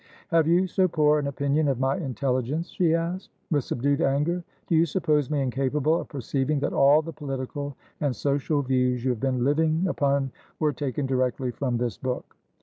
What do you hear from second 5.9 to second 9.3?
of perceiving that all the political and social views you have